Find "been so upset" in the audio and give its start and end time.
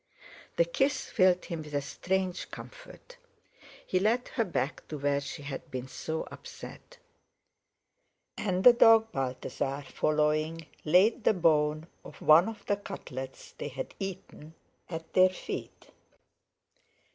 5.69-6.97